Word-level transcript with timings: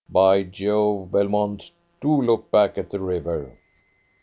By 0.09 0.41
Jove, 0.41 1.11
Belmont, 1.11 1.69
do 1.99 2.11
look 2.23 2.49
back 2.49 2.75
at 2.79 2.89
the 2.89 2.99
river." 2.99 3.55